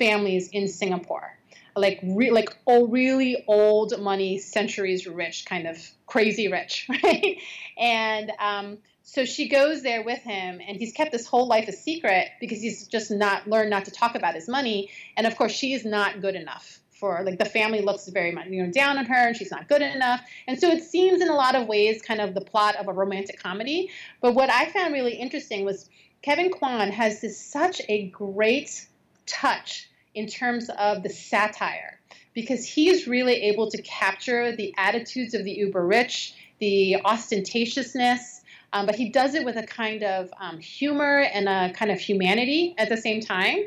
families 0.00 0.48
in 0.48 0.66
Singapore, 0.66 1.36
like 1.76 2.00
re- 2.02 2.30
like 2.30 2.56
oh, 2.66 2.88
really 2.88 3.44
old 3.46 4.00
money, 4.00 4.38
centuries 4.38 5.06
rich, 5.06 5.44
kind 5.44 5.68
of 5.68 5.76
crazy 6.06 6.48
rich, 6.48 6.88
right? 7.04 7.36
And 7.78 8.32
um, 8.38 8.78
so 9.02 9.24
she 9.24 9.48
goes 9.48 9.82
there 9.82 10.02
with 10.02 10.20
him, 10.20 10.60
and 10.66 10.76
he's 10.78 10.92
kept 10.92 11.12
this 11.12 11.26
whole 11.26 11.46
life 11.46 11.68
a 11.68 11.72
secret 11.72 12.28
because 12.40 12.60
he's 12.60 12.86
just 12.88 13.10
not 13.10 13.46
learned 13.46 13.68
not 13.68 13.84
to 13.84 13.90
talk 13.90 14.14
about 14.14 14.34
his 14.34 14.48
money. 14.48 14.90
And 15.16 15.26
of 15.26 15.36
course, 15.36 15.52
she 15.52 15.74
is 15.74 15.84
not 15.84 16.22
good 16.22 16.34
enough 16.34 16.80
for 16.90 17.22
like 17.24 17.38
the 17.38 17.44
family 17.44 17.80
looks 17.80 18.08
very 18.08 18.30
much 18.30 18.46
you 18.48 18.64
know 18.64 18.72
down 18.72 18.96
on 18.96 19.04
her, 19.04 19.28
and 19.28 19.36
she's 19.36 19.50
not 19.50 19.68
good 19.68 19.82
enough. 19.82 20.22
And 20.46 20.58
so 20.58 20.68
it 20.70 20.82
seems 20.82 21.20
in 21.20 21.28
a 21.28 21.34
lot 21.34 21.54
of 21.54 21.66
ways 21.66 22.00
kind 22.00 22.22
of 22.22 22.34
the 22.34 22.40
plot 22.40 22.76
of 22.76 22.88
a 22.88 22.92
romantic 22.92 23.42
comedy. 23.42 23.90
But 24.22 24.34
what 24.34 24.48
I 24.48 24.70
found 24.70 24.94
really 24.94 25.14
interesting 25.14 25.66
was 25.66 25.90
Kevin 26.22 26.50
Kwan 26.50 26.90
has 26.90 27.20
this 27.20 27.38
such 27.38 27.82
a 27.88 28.08
great 28.08 28.86
touch 29.26 29.89
in 30.14 30.26
terms 30.26 30.68
of 30.70 31.02
the 31.02 31.08
satire 31.08 32.00
because 32.34 32.64
he's 32.64 33.06
really 33.06 33.34
able 33.34 33.70
to 33.70 33.82
capture 33.82 34.54
the 34.54 34.74
attitudes 34.76 35.34
of 35.34 35.44
the 35.44 35.52
uber 35.52 35.84
rich, 35.84 36.34
the 36.58 36.96
ostentatiousness, 37.04 38.40
Um, 38.72 38.86
but 38.86 38.94
he 38.94 39.08
does 39.08 39.34
it 39.34 39.44
with 39.44 39.56
a 39.56 39.66
kind 39.66 40.04
of 40.04 40.30
um, 40.38 40.58
humor 40.58 41.20
and 41.20 41.48
a 41.48 41.72
kind 41.72 41.90
of 41.90 41.98
humanity 41.98 42.74
at 42.78 42.88
the 42.88 42.96
same 42.96 43.20
time. 43.20 43.58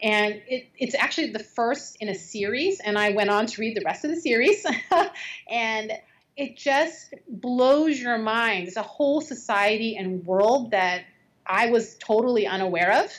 And 0.00 0.40
it, 0.46 0.68
it's 0.78 0.94
actually 0.94 1.30
the 1.30 1.42
first 1.42 1.96
in 2.00 2.08
a 2.08 2.14
series, 2.14 2.78
and 2.78 2.96
I 2.96 3.10
went 3.10 3.30
on 3.30 3.46
to 3.46 3.60
read 3.60 3.76
the 3.76 3.82
rest 3.84 4.04
of 4.04 4.10
the 4.10 4.20
series. 4.20 4.64
and 5.50 5.92
it 6.36 6.56
just 6.56 7.14
blows 7.28 7.98
your 8.00 8.18
mind. 8.18 8.68
It's 8.68 8.76
a 8.76 8.82
whole 8.82 9.20
society 9.20 9.96
and 9.96 10.24
world 10.24 10.70
that 10.70 11.04
I 11.46 11.70
was 11.70 11.96
totally 11.96 12.46
unaware 12.46 13.04
of. 13.04 13.12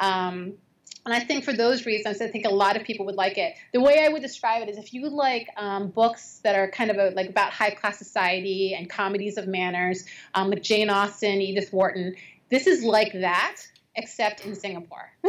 Um, 0.00 0.54
and 1.04 1.12
I 1.12 1.20
think 1.20 1.44
for 1.44 1.52
those 1.52 1.84
reasons, 1.84 2.20
I 2.20 2.28
think 2.28 2.44
a 2.44 2.50
lot 2.50 2.76
of 2.76 2.84
people 2.84 3.06
would 3.06 3.16
like 3.16 3.36
it. 3.36 3.56
The 3.72 3.80
way 3.80 4.04
I 4.04 4.08
would 4.08 4.22
describe 4.22 4.62
it 4.62 4.68
is 4.68 4.78
if 4.78 4.94
you 4.94 5.08
like 5.08 5.48
um, 5.56 5.88
books 5.88 6.40
that 6.44 6.54
are 6.54 6.70
kind 6.70 6.90
of 6.90 6.96
a, 6.96 7.10
like 7.10 7.28
about 7.28 7.52
high 7.52 7.70
class 7.70 7.98
society 7.98 8.74
and 8.74 8.88
comedies 8.88 9.36
of 9.36 9.48
manners, 9.48 10.04
um, 10.34 10.50
like 10.50 10.62
Jane 10.62 10.90
Austen, 10.90 11.40
Edith 11.40 11.72
Wharton, 11.72 12.14
this 12.50 12.68
is 12.68 12.84
like 12.84 13.12
that, 13.14 13.56
except 13.96 14.46
in 14.46 14.54
Singapore. 14.54 15.10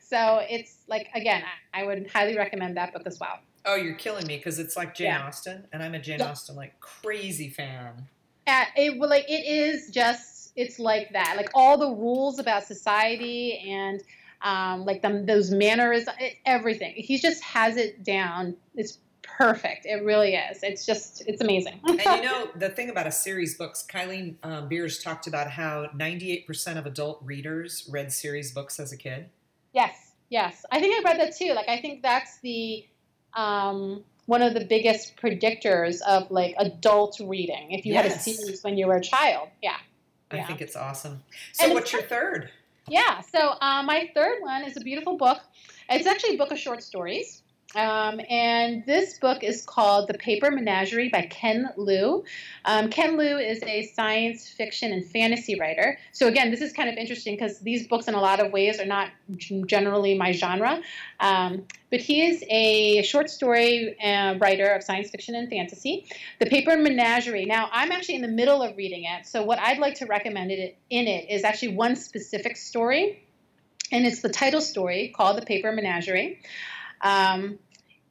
so 0.00 0.44
it's 0.48 0.78
like, 0.88 1.08
again, 1.14 1.44
I, 1.72 1.82
I, 1.82 1.86
would 1.86 2.08
highly 2.10 2.36
recommend 2.36 2.76
that 2.76 2.92
book 2.92 3.02
as 3.06 3.20
well. 3.20 3.38
Oh, 3.64 3.76
you're 3.76 3.94
killing 3.94 4.26
me 4.26 4.38
because 4.38 4.58
it's 4.58 4.76
like 4.76 4.94
Jane 4.94 5.08
yeah. 5.08 5.26
Austen, 5.26 5.66
and 5.72 5.82
I'm 5.82 5.94
a 5.94 6.00
Jane 6.00 6.18
yeah. 6.18 6.30
Austen 6.30 6.56
like 6.56 6.80
crazy 6.80 7.48
fan. 7.48 8.08
Uh, 8.46 8.64
it 8.74 8.98
like 8.98 9.26
it 9.28 9.46
is 9.46 9.90
just 9.90 10.52
it's 10.56 10.78
like 10.78 11.12
that, 11.12 11.34
like 11.36 11.50
all 11.54 11.78
the 11.78 11.90
rules 11.90 12.38
about 12.38 12.64
society 12.64 13.58
and 13.68 14.02
um, 14.42 14.84
like 14.84 15.02
them 15.02 15.26
those 15.26 15.50
manners, 15.50 16.04
everything. 16.46 16.94
He 16.96 17.18
just 17.18 17.42
has 17.42 17.76
it 17.76 18.04
down. 18.04 18.56
It's 18.74 18.98
perfect. 19.22 19.86
It 19.86 20.04
really 20.04 20.34
is. 20.34 20.62
It's 20.62 20.86
just 20.86 21.22
it's 21.26 21.40
amazing. 21.40 21.80
and 21.84 21.98
you 21.98 22.04
know 22.22 22.48
the 22.54 22.68
thing 22.68 22.90
about 22.90 23.06
a 23.06 23.12
series 23.12 23.56
books, 23.56 23.86
Kylene 23.90 24.36
um, 24.42 24.68
Beers 24.68 25.02
talked 25.02 25.26
about 25.26 25.50
how 25.50 25.86
98% 25.96 26.76
of 26.76 26.86
adult 26.86 27.20
readers 27.24 27.88
read 27.90 28.12
series 28.12 28.52
books 28.52 28.80
as 28.80 28.92
a 28.92 28.96
kid. 28.96 29.30
Yes, 29.72 30.12
yes. 30.28 30.64
I 30.70 30.80
think 30.80 30.94
I 30.94 31.10
read 31.10 31.20
that 31.20 31.36
too. 31.36 31.52
Like 31.54 31.68
I 31.68 31.80
think 31.80 32.02
that's 32.02 32.38
the 32.40 32.86
um, 33.34 34.04
one 34.26 34.42
of 34.42 34.54
the 34.54 34.64
biggest 34.64 35.16
predictors 35.16 36.00
of 36.02 36.30
like 36.30 36.54
adult 36.58 37.20
reading. 37.22 37.72
If 37.72 37.86
you 37.86 37.94
yes. 37.94 38.08
had 38.08 38.16
a 38.16 38.20
series 38.20 38.62
when 38.62 38.76
you 38.76 38.86
were 38.86 38.96
a 38.96 39.02
child, 39.02 39.48
yeah. 39.62 39.76
I 40.30 40.36
yeah. 40.36 40.46
think 40.46 40.60
it's 40.60 40.76
awesome. 40.76 41.22
So, 41.52 41.64
and 41.64 41.74
what's 41.74 41.92
your 41.92 42.02
third? 42.02 42.50
Yeah. 42.90 43.20
So 43.20 43.54
uh, 43.60 43.84
my 43.84 44.10
third 44.14 44.42
one 44.42 44.64
is 44.64 44.76
a 44.76 44.80
beautiful 44.80 45.16
book. 45.16 45.38
It's 45.88 46.06
actually 46.08 46.34
a 46.34 46.38
book 46.38 46.50
of 46.50 46.58
short 46.58 46.82
stories. 46.82 47.42
Um, 47.76 48.20
and 48.28 48.84
this 48.84 49.18
book 49.18 49.44
is 49.44 49.62
called 49.62 50.08
The 50.08 50.14
Paper 50.14 50.50
Menagerie 50.50 51.08
by 51.08 51.22
Ken 51.22 51.70
Liu. 51.76 52.24
Um, 52.64 52.90
Ken 52.90 53.16
Liu 53.16 53.38
is 53.38 53.62
a 53.62 53.86
science 53.94 54.48
fiction 54.48 54.92
and 54.92 55.06
fantasy 55.06 55.58
writer. 55.58 55.96
So, 56.10 56.26
again, 56.26 56.50
this 56.50 56.60
is 56.62 56.72
kind 56.72 56.88
of 56.88 56.96
interesting 56.96 57.36
because 57.36 57.60
these 57.60 57.86
books, 57.86 58.08
in 58.08 58.14
a 58.14 58.20
lot 58.20 58.40
of 58.40 58.50
ways, 58.50 58.80
are 58.80 58.86
not 58.86 59.10
generally 59.66 60.18
my 60.18 60.32
genre. 60.32 60.80
Um, 61.20 61.64
but 61.90 62.00
he 62.00 62.26
is 62.26 62.44
a 62.48 63.02
short 63.02 63.30
story 63.30 63.96
uh, 64.00 64.34
writer 64.38 64.66
of 64.74 64.82
science 64.82 65.10
fiction 65.10 65.36
and 65.36 65.48
fantasy. 65.48 66.06
The 66.40 66.46
Paper 66.46 66.76
Menagerie. 66.76 67.44
Now, 67.44 67.68
I'm 67.72 67.92
actually 67.92 68.16
in 68.16 68.22
the 68.22 68.28
middle 68.28 68.62
of 68.62 68.76
reading 68.76 69.04
it. 69.04 69.26
So, 69.26 69.44
what 69.44 69.60
I'd 69.60 69.78
like 69.78 69.94
to 69.96 70.06
recommend 70.06 70.50
it, 70.50 70.76
in 70.90 71.06
it 71.06 71.30
is 71.30 71.44
actually 71.44 71.74
one 71.76 71.94
specific 71.94 72.56
story. 72.56 73.22
And 73.92 74.06
it's 74.06 74.22
the 74.22 74.28
title 74.28 74.60
story 74.60 75.12
called 75.16 75.36
The 75.36 75.46
Paper 75.46 75.70
Menagerie. 75.70 76.40
Um, 77.02 77.58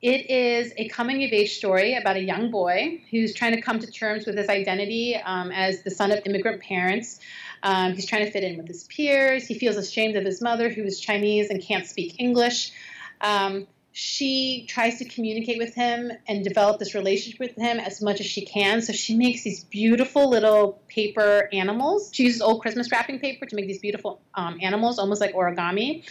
it 0.02 0.30
is 0.30 0.72
a 0.78 0.88
coming 0.88 1.24
of 1.26 1.34
age 1.34 1.58
story 1.58 1.96
about 1.96 2.16
a 2.16 2.22
young 2.22 2.52
boy 2.52 3.02
who's 3.12 3.34
trying 3.34 3.54
to 3.54 3.62
come 3.62 3.80
to 3.80 3.92
terms 3.92 4.26
with 4.26 4.38
his 4.38 4.48
identity 4.48 5.18
um, 5.18 5.52
as 5.52 5.84
the 5.84 5.92
son 5.92 6.12
of 6.12 6.20
immigrant 6.26 6.62
parents. 6.62 7.20
Um, 7.64 7.94
he's 7.94 8.06
trying 8.06 8.26
to 8.26 8.32
fit 8.32 8.44
in 8.44 8.58
with 8.58 8.68
his 8.68 8.86
peers. 8.86 9.46
He 9.46 9.60
feels 9.60 9.76
ashamed 9.76 10.16
of 10.16 10.24
his 10.24 10.42
mother, 10.42 10.70
who 10.70 10.84
is 10.84 11.02
Chinese 11.02 11.50
and 11.50 11.62
can't 11.62 11.86
speak 11.86 12.16
English. 12.18 12.72
Um, 13.20 13.68
she 13.92 14.66
tries 14.68 15.00
to 15.00 15.06
communicate 15.06 15.58
with 15.58 15.74
him 15.74 16.12
and 16.28 16.44
develop 16.44 16.80
this 16.80 16.94
relationship 16.94 17.40
with 17.40 17.56
him 17.56 17.80
as 17.80 18.02
much 18.02 18.20
as 18.20 18.28
she 18.28 18.46
can. 18.46 18.82
So 18.82 18.94
she 18.94 19.16
makes 19.16 19.44
these 19.44 19.64
beautiful 19.64 20.30
little 20.30 20.82
paper 20.88 21.50
animals. 21.52 22.12
She 22.14 22.24
uses 22.24 22.42
old 22.42 22.62
Christmas 22.62 22.92
wrapping 22.92 23.20
paper 23.20 23.46
to 23.48 23.56
make 23.56 23.68
these 23.68 23.80
beautiful 23.80 24.22
um, 24.36 24.60
animals, 24.62 25.00
almost 25.00 25.22
like 25.22 25.34
origami. 25.34 26.04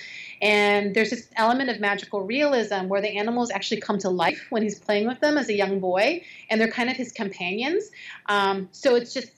And 0.42 0.94
there's 0.94 1.10
this 1.10 1.28
element 1.36 1.70
of 1.70 1.80
magical 1.80 2.22
realism 2.22 2.88
where 2.88 3.00
the 3.00 3.16
animals 3.16 3.50
actually 3.50 3.80
come 3.80 3.98
to 3.98 4.10
life 4.10 4.46
when 4.50 4.62
he's 4.62 4.78
playing 4.78 5.06
with 5.06 5.20
them 5.20 5.38
as 5.38 5.48
a 5.48 5.54
young 5.54 5.78
boy, 5.80 6.24
and 6.50 6.60
they're 6.60 6.70
kind 6.70 6.90
of 6.90 6.96
his 6.96 7.12
companions. 7.12 7.90
Um, 8.26 8.68
so 8.72 8.96
it's 8.96 9.14
just 9.14 9.30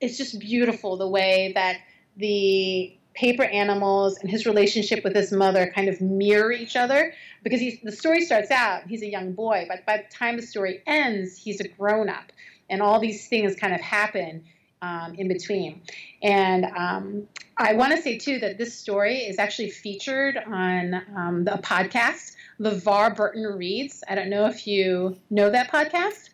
it's 0.00 0.16
just 0.16 0.38
beautiful 0.38 0.96
the 0.96 1.08
way 1.08 1.52
that 1.54 1.78
the 2.16 2.97
paper 3.18 3.42
animals 3.42 4.16
and 4.18 4.30
his 4.30 4.46
relationship 4.46 5.02
with 5.02 5.14
his 5.14 5.32
mother 5.32 5.72
kind 5.74 5.88
of 5.88 6.00
mirror 6.00 6.52
each 6.52 6.76
other 6.76 7.12
because 7.42 7.58
he's, 7.58 7.80
the 7.82 7.90
story 7.90 8.20
starts 8.20 8.52
out 8.52 8.86
he's 8.86 9.02
a 9.02 9.10
young 9.10 9.32
boy 9.32 9.66
but 9.68 9.84
by 9.84 9.96
the 9.96 10.14
time 10.14 10.36
the 10.36 10.42
story 10.42 10.80
ends 10.86 11.36
he's 11.36 11.60
a 11.60 11.66
grown 11.66 12.08
up 12.08 12.30
and 12.70 12.80
all 12.80 13.00
these 13.00 13.26
things 13.26 13.56
kind 13.56 13.74
of 13.74 13.80
happen 13.80 14.44
um, 14.82 15.16
in 15.16 15.26
between 15.26 15.82
and 16.22 16.64
um, 16.66 17.26
I 17.56 17.72
want 17.72 17.96
to 17.96 18.00
say 18.00 18.16
too 18.18 18.38
that 18.38 18.56
this 18.56 18.72
story 18.72 19.16
is 19.16 19.40
actually 19.40 19.70
featured 19.70 20.36
on 20.36 20.94
um, 21.16 21.44
the 21.44 21.58
podcast, 21.62 22.36
LeVar 22.60 23.16
Burton 23.16 23.42
Reads. 23.42 24.04
I 24.08 24.14
don't 24.14 24.30
know 24.30 24.46
if 24.46 24.64
you 24.64 25.16
know 25.28 25.50
that 25.50 25.68
podcast. 25.68 26.30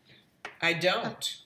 I 0.61 0.75
don't. 0.75 1.41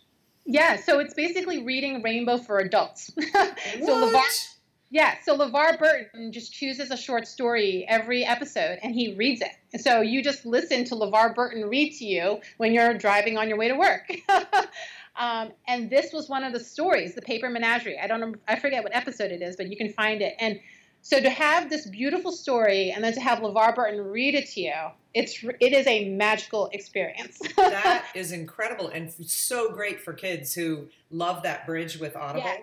Yeah, 0.44 0.80
so 0.80 0.98
it's 0.98 1.14
basically 1.14 1.62
reading 1.62 2.02
Rainbow 2.02 2.38
for 2.38 2.58
adults. 2.58 3.12
so 3.32 4.10
LeVar, 4.10 4.57
yeah, 4.90 5.16
so 5.22 5.36
LeVar 5.36 5.78
Burton 5.78 6.32
just 6.32 6.52
chooses 6.52 6.90
a 6.90 6.96
short 6.96 7.26
story 7.28 7.84
every 7.88 8.24
episode 8.24 8.78
and 8.82 8.94
he 8.94 9.14
reads 9.14 9.42
it. 9.42 9.80
So 9.80 10.00
you 10.00 10.22
just 10.22 10.46
listen 10.46 10.84
to 10.86 10.94
LeVar 10.94 11.34
Burton 11.34 11.68
read 11.68 11.92
to 11.98 12.04
you 12.04 12.40
when 12.56 12.72
you're 12.72 12.94
driving 12.94 13.36
on 13.36 13.48
your 13.48 13.58
way 13.58 13.68
to 13.68 13.74
work. 13.74 14.10
Um, 15.18 15.50
and 15.66 15.90
this 15.90 16.12
was 16.12 16.28
one 16.28 16.44
of 16.44 16.52
the 16.52 16.60
stories, 16.60 17.14
the 17.14 17.22
paper 17.22 17.50
menagerie. 17.50 17.98
I 17.98 18.06
don't 18.06 18.36
I 18.46 18.56
forget 18.58 18.84
what 18.84 18.94
episode 18.94 19.32
it 19.32 19.42
is, 19.42 19.56
but 19.56 19.68
you 19.68 19.76
can 19.76 19.92
find 19.92 20.22
it. 20.22 20.36
And 20.38 20.60
so 21.02 21.20
to 21.20 21.28
have 21.28 21.70
this 21.70 21.86
beautiful 21.86 22.32
story 22.32 22.92
and 22.92 23.02
then 23.02 23.12
to 23.14 23.20
have 23.20 23.40
LeVar 23.40 23.74
Burton 23.74 24.00
read 24.00 24.34
it 24.34 24.48
to 24.50 24.60
you, 24.60 24.74
it's 25.14 25.42
it 25.60 25.72
is 25.72 25.86
a 25.88 26.08
magical 26.10 26.68
experience. 26.72 27.40
that 27.56 28.06
is 28.14 28.30
incredible 28.30 28.88
and 28.88 29.12
so 29.26 29.72
great 29.72 30.00
for 30.00 30.12
kids 30.12 30.54
who 30.54 30.86
love 31.10 31.42
that 31.42 31.66
bridge 31.66 31.98
with 31.98 32.14
Audible. 32.14 32.46
Yes. 32.46 32.62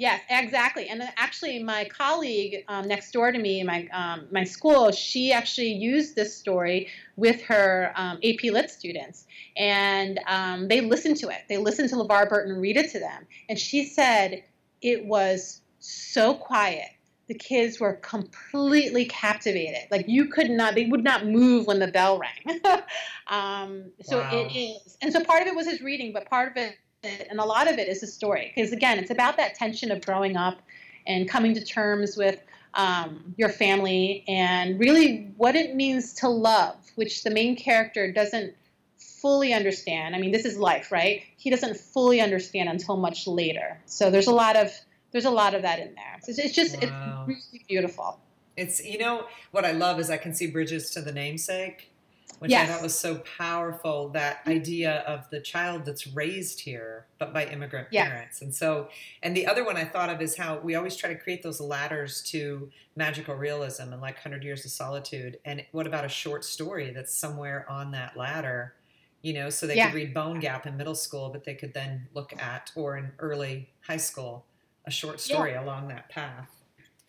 Yes, 0.00 0.22
exactly. 0.30 0.88
And 0.88 1.02
actually, 1.18 1.62
my 1.62 1.84
colleague 1.84 2.64
um, 2.68 2.88
next 2.88 3.12
door 3.12 3.30
to 3.32 3.38
me, 3.38 3.62
my 3.62 3.86
um, 3.92 4.28
my 4.32 4.44
school, 4.44 4.92
she 4.92 5.30
actually 5.30 5.74
used 5.74 6.16
this 6.16 6.34
story 6.34 6.88
with 7.16 7.42
her 7.42 7.92
um, 7.94 8.18
AP 8.24 8.44
Lit 8.44 8.70
students, 8.70 9.26
and 9.58 10.18
um, 10.26 10.68
they 10.68 10.80
listened 10.80 11.18
to 11.18 11.28
it. 11.28 11.42
They 11.50 11.58
listened 11.58 11.90
to 11.90 11.96
LeVar 11.96 12.30
Burton 12.30 12.56
read 12.56 12.78
it 12.78 12.90
to 12.92 12.98
them, 12.98 13.26
and 13.50 13.58
she 13.58 13.84
said 13.84 14.42
it 14.80 15.04
was 15.04 15.60
so 15.80 16.32
quiet. 16.32 16.88
The 17.28 17.34
kids 17.34 17.78
were 17.78 17.92
completely 17.96 19.04
captivated. 19.04 19.86
Like 19.90 20.06
you 20.08 20.28
could 20.30 20.50
not, 20.50 20.76
they 20.76 20.86
would 20.86 21.04
not 21.04 21.26
move 21.26 21.66
when 21.66 21.78
the 21.78 21.88
bell 21.88 22.18
rang. 22.18 22.60
Um, 23.28 23.92
so 24.02 24.18
wow. 24.18 24.28
it 24.32 24.56
is, 24.56 24.96
and 25.02 25.12
so 25.12 25.22
part 25.22 25.42
of 25.42 25.46
it 25.46 25.54
was 25.54 25.64
his 25.64 25.82
reading, 25.82 26.12
but 26.12 26.28
part 26.28 26.50
of 26.50 26.56
it 26.56 26.74
and 27.02 27.38
a 27.38 27.44
lot 27.44 27.70
of 27.70 27.78
it 27.78 27.88
is 27.88 28.02
a 28.02 28.06
story 28.06 28.52
because 28.54 28.72
again 28.72 28.98
it's 28.98 29.10
about 29.10 29.36
that 29.36 29.54
tension 29.54 29.90
of 29.90 30.04
growing 30.04 30.36
up 30.36 30.60
and 31.06 31.28
coming 31.28 31.54
to 31.54 31.64
terms 31.64 32.16
with 32.16 32.40
um, 32.74 33.34
your 33.36 33.48
family 33.48 34.24
and 34.28 34.78
really 34.78 35.32
what 35.36 35.56
it 35.56 35.74
means 35.74 36.12
to 36.12 36.28
love 36.28 36.76
which 36.96 37.24
the 37.24 37.30
main 37.30 37.56
character 37.56 38.12
doesn't 38.12 38.54
fully 38.98 39.52
understand. 39.52 40.14
I 40.14 40.18
mean 40.18 40.30
this 40.30 40.44
is 40.44 40.58
life 40.58 40.92
right? 40.92 41.22
He 41.36 41.50
doesn't 41.50 41.76
fully 41.76 42.20
understand 42.20 42.68
until 42.68 42.96
much 42.96 43.26
later. 43.26 43.80
So 43.86 44.10
there's 44.10 44.28
a 44.28 44.34
lot 44.34 44.56
of 44.56 44.70
there's 45.12 45.24
a 45.24 45.30
lot 45.30 45.54
of 45.54 45.62
that 45.62 45.80
in 45.80 45.94
there. 45.94 46.18
So 46.22 46.32
it's 46.36 46.54
just 46.54 46.80
wow. 46.82 47.24
it's 47.26 47.42
really 47.52 47.64
beautiful. 47.66 48.20
It's 48.56 48.84
you 48.84 48.98
know 48.98 49.24
what 49.52 49.64
i 49.64 49.72
love 49.72 49.98
is 50.00 50.10
i 50.10 50.18
can 50.18 50.34
see 50.34 50.46
bridges 50.46 50.90
to 50.90 51.00
the 51.00 51.12
namesake 51.12 51.90
which 52.38 52.50
yes. 52.50 52.68
I 52.68 52.72
thought 52.72 52.82
was 52.82 52.98
so 52.98 53.22
powerful. 53.38 54.08
That 54.10 54.40
idea 54.46 55.00
of 55.00 55.28
the 55.30 55.40
child 55.40 55.84
that's 55.84 56.06
raised 56.06 56.60
here, 56.60 57.06
but 57.18 57.34
by 57.34 57.46
immigrant 57.46 57.90
parents. 57.90 58.42
And 58.42 58.54
so, 58.54 58.88
and 59.22 59.36
the 59.36 59.46
other 59.46 59.64
one 59.64 59.76
I 59.76 59.84
thought 59.84 60.08
of 60.08 60.20
is 60.20 60.36
how 60.36 60.58
we 60.58 60.74
always 60.74 60.96
try 60.96 61.12
to 61.12 61.18
create 61.18 61.42
those 61.42 61.60
ladders 61.60 62.22
to 62.30 62.70
magical 62.96 63.34
realism 63.34 63.92
and 63.92 64.00
like 64.00 64.14
100 64.14 64.42
Years 64.42 64.64
of 64.64 64.70
Solitude. 64.70 65.38
And 65.44 65.64
what 65.72 65.86
about 65.86 66.04
a 66.04 66.08
short 66.08 66.44
story 66.44 66.90
that's 66.90 67.14
somewhere 67.14 67.66
on 67.68 67.90
that 67.92 68.16
ladder? 68.16 68.74
You 69.22 69.34
know, 69.34 69.50
so 69.50 69.66
they 69.66 69.76
yeah. 69.76 69.86
could 69.90 69.96
read 69.96 70.14
Bone 70.14 70.40
Gap 70.40 70.66
in 70.66 70.78
middle 70.78 70.94
school, 70.94 71.28
but 71.28 71.44
they 71.44 71.54
could 71.54 71.74
then 71.74 72.08
look 72.14 72.32
at, 72.40 72.70
or 72.74 72.96
in 72.96 73.12
early 73.18 73.68
high 73.82 73.98
school, 73.98 74.46
a 74.86 74.90
short 74.90 75.20
story 75.20 75.52
yeah. 75.52 75.62
along 75.62 75.88
that 75.88 76.08
path. 76.08 76.48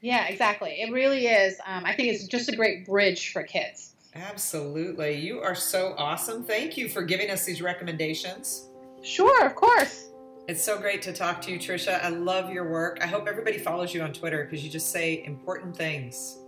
Yeah, 0.02 0.28
exactly. 0.28 0.82
It 0.82 0.92
really 0.92 1.28
is. 1.28 1.60
Um, 1.66 1.86
I 1.86 1.96
think 1.96 2.10
it's 2.10 2.28
just 2.28 2.50
a 2.50 2.56
great 2.56 2.86
bridge 2.86 3.32
for 3.32 3.44
kids. 3.44 3.94
Absolutely. 4.16 5.16
You 5.16 5.42
are 5.42 5.56
so 5.56 5.94
awesome. 5.98 6.44
Thank 6.44 6.78
you 6.78 6.90
for 6.90 7.02
giving 7.02 7.30
us 7.30 7.46
these 7.46 7.62
recommendations. 7.62 8.70
Sure, 9.02 9.46
of 9.46 9.56
course. 9.56 10.10
It's 10.48 10.62
so 10.62 10.78
great 10.78 11.02
to 11.04 11.14
talk 11.14 11.42
to 11.44 11.52
you, 11.52 11.58
Tricia. 11.58 12.04
I 12.04 12.10
love 12.10 12.52
your 12.52 12.70
work. 12.70 13.00
I 13.02 13.08
hope 13.08 13.28
everybody 13.28 13.58
follows 13.58 13.94
you 13.94 14.02
on 14.02 14.12
Twitter 14.12 14.44
because 14.44 14.64
you 14.66 14.70
just 14.70 14.92
say 14.92 15.24
important 15.26 15.76
things. 15.78 16.40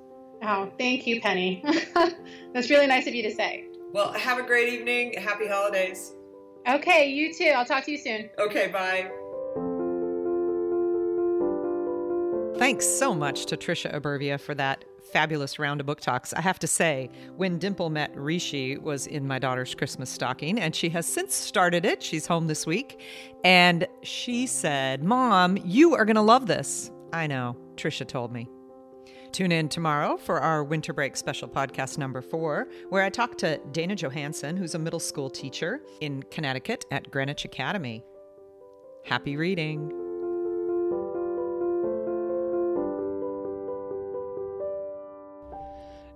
Oh, 0.41 0.69
thank 0.77 1.07
you, 1.07 1.21
Penny. 1.21 1.63
That's 2.53 2.69
really 2.69 2.87
nice 2.87 3.07
of 3.07 3.15
you 3.15 3.23
to 3.23 3.31
say. 3.31 3.65
Well, 3.93 4.11
have 4.13 4.39
a 4.39 4.43
great 4.43 4.73
evening. 4.73 5.13
Happy 5.13 5.47
holidays. 5.47 6.13
Okay, 6.67 7.07
you 7.09 7.33
too. 7.33 7.53
I'll 7.55 7.65
talk 7.65 7.85
to 7.85 7.91
you 7.91 7.97
soon. 7.97 8.29
Okay, 8.39 8.67
bye. 8.67 9.09
Thanks 12.57 12.85
so 12.87 13.13
much 13.13 13.45
to 13.47 13.57
Tricia 13.57 13.93
Ebarvia 13.93 14.39
for 14.39 14.53
that 14.55 14.83
fabulous 15.11 15.59
round 15.59 15.79
of 15.79 15.85
book 15.85 16.01
talks. 16.01 16.33
I 16.33 16.41
have 16.41 16.59
to 16.59 16.67
say, 16.67 17.09
when 17.35 17.59
Dimple 17.59 17.89
met 17.89 18.15
Rishi 18.15 18.77
was 18.77 19.07
in 19.07 19.27
my 19.27 19.39
daughter's 19.39 19.75
Christmas 19.75 20.09
stocking, 20.09 20.59
and 20.59 20.75
she 20.75 20.89
has 20.89 21.05
since 21.05 21.35
started 21.35 21.85
it. 21.85 22.01
She's 22.01 22.25
home 22.25 22.47
this 22.47 22.65
week. 22.65 22.99
And 23.43 23.87
she 24.01 24.47
said, 24.47 25.03
Mom, 25.03 25.57
you 25.63 25.95
are 25.95 26.05
going 26.05 26.15
to 26.15 26.21
love 26.21 26.47
this. 26.47 26.91
I 27.11 27.27
know, 27.27 27.55
Tricia 27.75 28.07
told 28.07 28.31
me. 28.31 28.47
Tune 29.31 29.51
in 29.51 29.67
tomorrow 29.67 30.17
for 30.17 30.39
our 30.39 30.63
winter 30.63 30.93
break 30.93 31.17
special 31.17 31.47
podcast 31.47 31.97
number 31.97 32.21
four, 32.21 32.67
where 32.89 33.03
I 33.03 33.09
talk 33.09 33.37
to 33.39 33.59
Dana 33.71 33.95
Johansen, 33.95 34.57
who's 34.57 34.75
a 34.75 34.79
middle 34.79 34.99
school 34.99 35.29
teacher 35.29 35.81
in 36.01 36.21
Connecticut 36.23 36.85
at 36.91 37.09
Greenwich 37.09 37.43
Academy. 37.43 38.03
Happy 39.05 39.35
reading. 39.35 40.02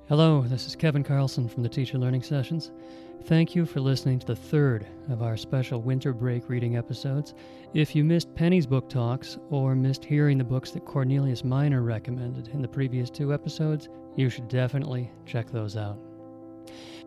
Hello, 0.09 0.41
this 0.41 0.67
is 0.67 0.75
Kevin 0.77 1.03
Carlson 1.03 1.49
from 1.49 1.63
the 1.63 1.67
Teacher 1.69 1.97
Learning 1.97 2.23
Sessions. 2.23 2.71
Thank 3.25 3.55
you 3.55 3.65
for 3.65 3.81
listening 3.81 4.19
to 4.19 4.27
the 4.27 4.37
third 4.37 4.87
of 5.09 5.21
our 5.21 5.35
special 5.35 5.81
winter 5.81 6.13
break 6.13 6.47
reading 6.47 6.77
episodes. 6.77 7.33
If 7.73 7.93
you 7.93 8.05
missed 8.05 8.33
Penny's 8.33 8.65
book 8.65 8.87
talks 8.87 9.37
or 9.49 9.75
missed 9.75 10.05
hearing 10.05 10.37
the 10.37 10.45
books 10.45 10.71
that 10.71 10.85
Cornelius 10.85 11.43
Minor 11.43 11.81
recommended 11.81 12.47
in 12.53 12.61
the 12.61 12.69
previous 12.69 13.09
two 13.09 13.33
episodes, 13.33 13.89
you 14.15 14.29
should 14.29 14.47
definitely 14.47 15.11
check 15.25 15.51
those 15.51 15.75
out. 15.75 15.99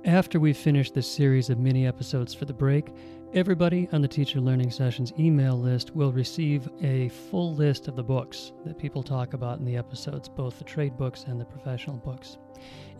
After 0.04 0.38
we 0.38 0.52
finish 0.52 0.90
this 0.90 1.11
series 1.11 1.49
of 1.49 1.59
mini 1.59 1.87
episodes 1.87 2.35
for 2.35 2.45
the 2.45 2.52
break, 2.52 2.88
everybody 3.33 3.88
on 3.92 4.02
the 4.02 4.09
Teacher 4.09 4.42
Learning 4.42 4.71
Sessions 4.71 5.14
email 5.19 5.59
list 5.59 5.97
will 5.97 6.12
receive 6.12 6.69
a 6.83 7.09
full 7.09 7.54
list 7.54 7.88
of 7.88 7.97
the 7.97 8.02
books 8.02 8.52
that 8.66 8.76
people 8.76 9.02
talk 9.02 9.33
about 9.33 9.59
in 9.59 9.64
the 9.64 9.78
episodes, 9.78 10.28
both 10.28 10.59
the 10.59 10.64
trade 10.64 10.99
books 10.99 11.25
and 11.26 11.40
the 11.40 11.47
professional 11.47 11.97
books. 11.97 12.37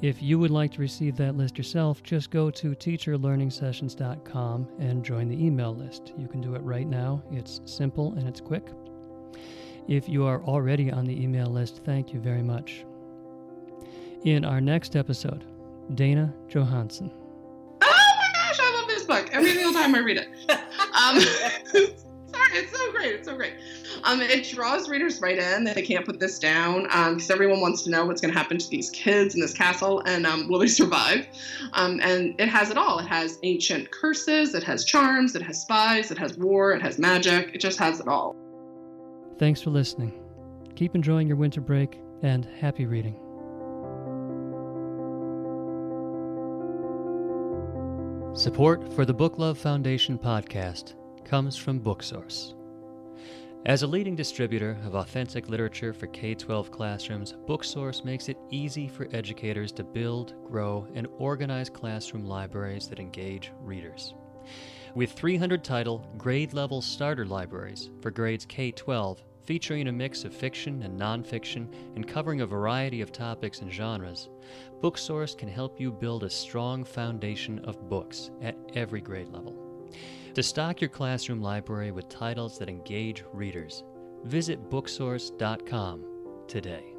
If 0.03 0.23
you 0.23 0.39
would 0.39 0.51
like 0.51 0.73
to 0.73 0.81
receive 0.81 1.17
that 1.17 1.37
list 1.37 1.59
yourself, 1.59 2.03
just 2.03 2.31
go 2.31 2.51
to 2.51 2.71
teacherlearningsessions.com 2.71 4.69
and 4.79 5.05
join 5.05 5.29
the 5.29 5.45
email 5.45 5.75
list. 5.75 6.15
You 6.17 6.27
can 6.27 6.41
do 6.41 6.55
it 6.55 6.63
right 6.63 6.87
now. 6.87 7.23
It's 7.31 7.61
simple 7.67 8.15
and 8.15 8.27
it's 8.27 8.41
quick. 8.41 8.67
If 9.89 10.09
you 10.09 10.25
are 10.25 10.43
already 10.45 10.91
on 10.91 11.05
the 11.05 11.23
email 11.23 11.49
list, 11.49 11.83
thank 11.85 12.15
you 12.15 12.21
very 12.21 12.43
much. 12.43 12.85
In 14.25 14.45
our 14.45 14.61
next 14.61 14.97
episode, 14.97 15.45
Dana 15.95 16.33
Johansen. 16.49 17.11
Oh 17.83 18.13
my 18.19 18.29
gosh, 18.35 18.59
I 18.61 18.79
love 18.79 18.89
this 18.89 19.05
book. 19.05 19.29
Every 19.33 19.53
single 19.53 19.73
time 19.73 19.95
I 19.95 19.99
read 19.99 20.17
it. 20.17 20.29
Um, 21.01 21.19
sorry, 21.71 22.53
it's 22.53 22.77
so 22.77 22.93
great. 22.93 23.15
It's 23.15 23.27
so 23.27 23.35
great. 23.35 23.55
Um, 24.05 24.21
it 24.21 24.45
draws 24.45 24.89
readers 24.89 25.21
right 25.21 25.39
in. 25.39 25.65
That 25.65 25.75
they 25.75 25.83
can't 25.83 26.05
put 26.05 26.19
this 26.19 26.39
down 26.39 26.85
because 26.85 27.31
um, 27.31 27.35
everyone 27.35 27.61
wants 27.61 27.83
to 27.83 27.91
know 27.91 28.05
what's 28.05 28.21
going 28.21 28.33
to 28.33 28.39
happen 28.39 28.59
to 28.59 28.69
these 28.69 28.91
kids 28.91 29.35
in 29.35 29.41
this 29.41 29.53
castle 29.53 30.03
and 30.07 30.27
um, 30.27 30.49
will 30.49 30.59
they 30.59 30.67
survive? 30.67 31.27
Um, 31.73 32.01
and 32.03 32.35
it 32.41 32.49
has 32.49 32.71
it 32.71 32.77
all. 32.77 32.99
It 32.99 33.07
has 33.07 33.39
ancient 33.43 33.91
curses, 33.91 34.55
it 34.55 34.63
has 34.63 34.85
charms, 34.85 35.35
it 35.35 35.43
has 35.43 35.61
spies, 35.61 36.11
it 36.11 36.19
has 36.19 36.37
war, 36.37 36.73
it 36.73 36.83
has 36.83 36.99
magic. 36.99 37.51
It 37.55 37.61
just 37.61 37.79
has 37.79 38.01
it 38.01 38.09
all. 38.09 38.37
Thanks 39.39 39.63
for 39.63 39.71
listening. 39.71 40.13
Keep 40.77 40.95
enjoying 40.95 41.27
your 41.27 41.37
winter 41.37 41.61
break 41.61 42.01
and 42.23 42.45
happy 42.45 42.87
reading. 42.87 43.15
Support 48.35 48.93
for 48.93 49.05
the 49.05 49.13
Book 49.13 49.39
Love 49.39 49.59
Foundation 49.59 50.19
podcast 50.19 50.95
comes 51.25 51.57
from 51.57 51.81
Booksource. 51.81 52.55
As 53.67 53.83
a 53.83 53.87
leading 53.87 54.17
distributor 54.17 54.79
of 54.87 54.95
authentic 54.95 55.51
literature 55.51 55.93
for 55.93 56.07
K 56.07 56.35
12 56.35 56.71
classrooms, 56.71 57.35
Booksource 57.47 58.07
makes 58.07 58.31
it 58.31 58.39
easy 58.49 58.89
for 58.89 59.07
educators 59.13 59.71
to 59.73 59.85
build, 59.85 60.33
grow, 60.47 60.89
and 60.95 61.07
organize 61.19 61.69
classroom 61.69 62.25
libraries 62.25 62.89
that 62.89 62.99
engage 62.99 63.53
readers. 63.61 64.15
With 64.95 65.13
300 65.13 65.63
title, 65.63 66.07
grade 66.17 66.55
level 66.55 66.81
starter 66.81 67.27
libraries 67.27 67.91
for 68.01 68.11
grades 68.11 68.47
K 68.47 68.71
12, 68.71 69.23
featuring 69.45 69.89
a 69.89 69.93
mix 69.93 70.25
of 70.25 70.35
fiction 70.35 70.83
and 70.83 70.99
nonfiction 70.99 71.69
and 71.97 72.09
covering 72.09 72.41
a 72.41 72.47
variety 72.47 73.03
of 73.03 73.13
topics 73.13 73.61
and 73.61 73.71
genres, 73.71 74.31
Booksource 74.81 75.37
can 75.37 75.51
help 75.51 75.79
you 75.79 75.93
build 75.93 76.25
a 76.25 76.31
strong 76.31 76.83
foundation 76.83 77.59
of 77.67 77.91
books 77.91 78.31
at 78.41 78.57
every 78.75 79.03
grade 79.03 79.29
level. 79.29 79.91
To 80.35 80.45
stock 80.45 80.81
your 80.81 80.91
classroom 80.91 81.43
library 81.43 81.91
with 81.91 82.09
titles 82.09 82.57
that 82.59 82.69
engage 82.69 83.25
readers, 83.33 83.83
visit 84.25 84.71
booksource.com 84.71 86.05
today. 86.47 86.95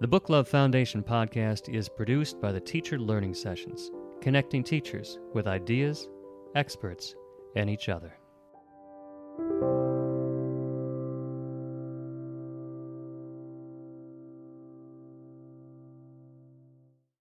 The 0.00 0.08
Book 0.08 0.28
Love 0.28 0.48
Foundation 0.48 1.02
podcast 1.02 1.74
is 1.74 1.88
produced 1.88 2.42
by 2.42 2.52
the 2.52 2.60
Teacher 2.60 2.98
Learning 2.98 3.32
Sessions, 3.32 3.90
connecting 4.20 4.62
teachers 4.62 5.18
with 5.32 5.46
ideas, 5.46 6.10
experts, 6.54 7.14
and 7.56 7.70
each 7.70 7.88
other. 7.88 8.19